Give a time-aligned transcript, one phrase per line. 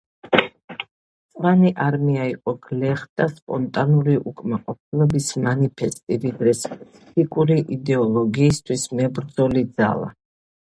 [0.77, 10.13] მწვანე არმია იყო გლეხთა სპონტანური უკმაყოფილების მანიფესტი ვიდრე სპეციფიკური იდეოლოგიისთვის მებრძოლი ძალა.